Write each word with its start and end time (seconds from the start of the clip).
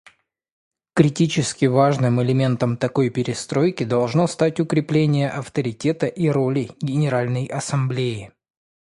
Критически 0.95 1.65
важным 1.65 2.23
элементом 2.23 2.75
такой 2.75 3.11
перестройки 3.11 3.83
должно 3.83 4.25
стать 4.25 4.59
укрепление 4.59 5.29
авторитета 5.29 6.07
и 6.07 6.27
роли 6.27 6.71
Генеральной 6.81 7.45
Ассамблеи. 7.45 8.31